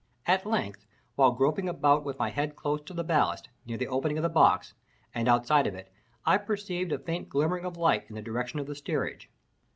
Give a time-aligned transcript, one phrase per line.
[0.25, 4.17] At length, while groping about, with my head close to the ballast, near the opening
[4.17, 4.73] of the box,
[5.13, 5.93] and outside of it,
[6.25, 9.29] I perceived a faint glimmering of light in the direction of the steerage.